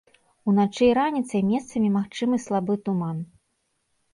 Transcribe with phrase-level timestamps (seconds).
[0.51, 3.17] Уначы і раніцай месцамі магчымы слабы туман.